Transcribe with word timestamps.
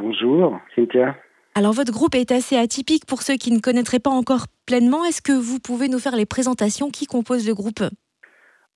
Bonjour, 0.00 0.58
Cynthia. 0.74 1.14
Alors 1.54 1.74
votre 1.74 1.92
groupe 1.92 2.14
est 2.14 2.32
assez 2.32 2.56
atypique 2.56 3.04
pour 3.06 3.20
ceux 3.20 3.34
qui 3.34 3.52
ne 3.52 3.60
connaîtraient 3.60 4.00
pas 4.00 4.10
encore 4.10 4.46
pleinement. 4.66 5.04
Est-ce 5.04 5.20
que 5.20 5.32
vous 5.32 5.60
pouvez 5.60 5.88
nous 5.88 5.98
faire 5.98 6.16
les 6.16 6.24
présentations 6.24 6.88
qui 6.88 7.04
composent 7.04 7.46
le 7.46 7.54
groupe? 7.54 7.82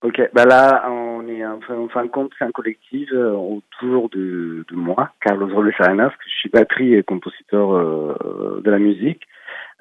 Ok, 0.02 0.20
bah 0.34 0.44
là, 0.44 0.84
on 0.90 1.26
est 1.26 1.46
en 1.46 1.60
fin 1.88 2.04
de 2.04 2.10
compte, 2.10 2.30
c'est 2.38 2.44
un 2.44 2.50
collectif 2.50 3.08
euh, 3.14 3.32
autour 3.32 4.10
de, 4.10 4.66
de 4.68 4.76
moi, 4.76 5.12
Carlos 5.22 5.48
Robles 5.48 5.72
Arenas, 5.78 6.10
que 6.10 6.24
je 6.26 6.34
suis 6.40 6.50
batterie 6.50 6.92
et 6.92 7.02
compositeur 7.02 7.72
euh, 7.72 8.60
de 8.62 8.70
la 8.70 8.78
musique, 8.78 9.22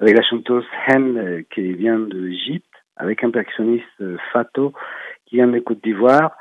avec 0.00 0.16
la 0.16 0.22
chanteuse 0.22 0.64
Hen 0.88 1.18
euh, 1.18 1.42
qui 1.54 1.74
vient 1.74 1.98
de 1.98 2.28
Egypte, 2.28 2.64
avec 2.96 3.22
un 3.22 3.30
percussionniste 3.30 4.02
Fato 4.32 4.72
qui 5.26 5.36
vient 5.36 5.48
de 5.48 5.58
Côte 5.58 5.84
d'Ivoire, 5.84 6.34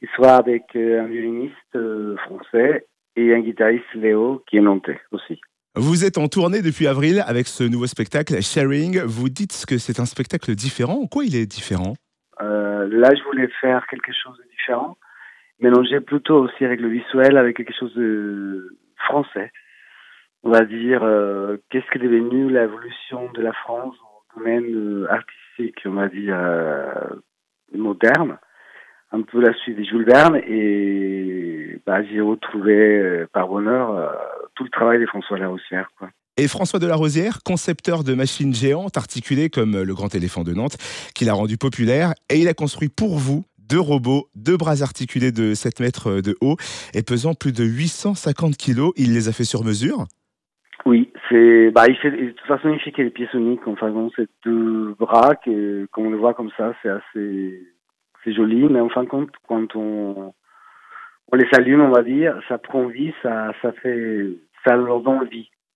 et 0.00 0.06
soit 0.14 0.36
avec 0.36 0.74
un 0.74 1.04
violiniste 1.04 1.76
français 2.24 2.86
et 3.18 3.34
un 3.34 3.40
guitariste 3.40 3.92
Léo 3.94 4.44
qui 4.48 4.58
est 4.58 4.60
nantais 4.60 5.00
aussi. 5.10 5.40
Vous 5.74 6.04
êtes 6.04 6.18
en 6.18 6.28
tournée 6.28 6.62
depuis 6.62 6.86
avril 6.86 7.22
avec 7.26 7.46
ce 7.46 7.64
nouveau 7.64 7.86
spectacle 7.86 8.40
Sharing. 8.40 9.00
Vous 9.04 9.28
dites 9.28 9.64
que 9.66 9.78
c'est 9.78 10.00
un 10.00 10.06
spectacle 10.06 10.54
différent. 10.54 11.00
En 11.02 11.06
quoi 11.06 11.24
il 11.24 11.36
est 11.36 11.46
différent? 11.46 11.94
Euh, 12.40 12.88
Là, 12.90 13.10
je 13.14 13.22
voulais 13.24 13.48
faire 13.60 13.86
quelque 13.88 14.12
chose 14.12 14.36
de 14.38 14.48
différent, 14.50 14.96
mélanger 15.60 16.00
plutôt 16.00 16.36
aussi 16.44 16.64
avec 16.64 16.80
le 16.80 16.88
visuel, 16.88 17.36
avec 17.36 17.56
quelque 17.56 17.74
chose 17.78 17.94
de 17.94 18.76
français. 18.96 19.50
On 20.44 20.50
va 20.50 20.64
dire, 20.64 21.02
euh, 21.02 21.56
qu'est-ce 21.70 21.86
que 21.86 21.98
est 21.98 22.02
devenu 22.02 22.50
l'évolution 22.50 23.30
de 23.32 23.42
la 23.42 23.52
France 23.52 23.96
au 23.96 24.38
domaine 24.38 24.64
euh, 24.74 25.06
artistique, 25.10 25.82
on 25.84 25.92
va 25.92 26.08
dire, 26.08 26.38
moderne 27.72 28.38
un 29.12 29.22
peu 29.22 29.40
la 29.40 29.54
suite 29.54 29.78
de 29.78 29.84
Jules 29.84 30.04
Verne 30.04 30.36
et 30.46 31.80
bah, 31.86 32.02
j'ai 32.04 32.20
retrouvé 32.20 33.24
par 33.32 33.48
bonheur 33.48 34.12
tout 34.54 34.64
le 34.64 34.70
travail 34.70 35.00
de 35.00 35.06
François 35.06 35.38
Larosière. 35.38 35.90
Quoi. 35.98 36.08
Et 36.38 36.46
François 36.46 36.78
de 36.78 36.86
la 36.86 36.94
Rosière, 36.94 37.42
concepteur 37.44 38.04
de 38.04 38.14
machines 38.14 38.54
géantes 38.54 38.96
articulées 38.96 39.50
comme 39.50 39.82
le 39.82 39.94
grand 39.94 40.14
éléphant 40.14 40.44
de 40.44 40.52
Nantes, 40.52 40.76
qu'il 41.14 41.28
a 41.28 41.32
rendu 41.32 41.56
populaire, 41.56 42.14
et 42.30 42.38
il 42.38 42.46
a 42.46 42.54
construit 42.54 42.88
pour 42.88 43.18
vous 43.18 43.44
deux 43.68 43.80
robots, 43.80 44.28
deux 44.36 44.56
bras 44.56 44.82
articulés 44.82 45.32
de 45.32 45.52
7 45.54 45.80
mètres 45.80 46.20
de 46.20 46.36
haut 46.40 46.56
et 46.94 47.02
pesant 47.02 47.34
plus 47.34 47.52
de 47.52 47.64
850 47.64 48.56
kilos. 48.56 48.92
Il 48.96 49.14
les 49.14 49.28
a 49.28 49.32
fait 49.32 49.44
sur 49.44 49.64
mesure? 49.64 50.06
Oui, 50.86 51.10
c'est, 51.28 51.70
bah, 51.72 51.86
il 51.88 51.96
fait, 51.96 52.12
de 52.12 52.30
toute 52.30 52.46
façon, 52.46 52.68
il 52.72 52.80
fait 52.80 53.02
des 53.02 53.10
pièces 53.10 53.34
uniques. 53.34 53.66
Enfin, 53.66 53.90
bon, 53.90 54.10
c'est 54.14 54.28
deux 54.44 54.94
bras, 54.98 55.34
que, 55.34 55.86
quand 55.90 56.02
on 56.02 56.10
le 56.10 56.16
voit 56.16 56.34
comme 56.34 56.50
ça, 56.56 56.72
c'est 56.82 56.88
assez, 56.88 57.62
c'est 58.24 58.32
joli, 58.32 58.64
mais 58.64 58.80
en 58.80 58.88
fin 58.88 59.04
de 59.04 59.08
compte, 59.08 59.30
quand 59.46 59.74
on, 59.76 60.34
on 61.32 61.36
les 61.36 61.48
allume, 61.52 61.82
on 61.82 61.90
va 61.90 62.02
dire, 62.02 62.38
ça 62.48 62.58
prend 62.58 62.86
vie, 62.86 63.12
ça, 63.22 63.52
ça 63.62 63.72
fait, 63.72 64.28
ça 64.64 64.76
leur 64.76 65.00
donne 65.00 65.24
vie. 65.28 65.50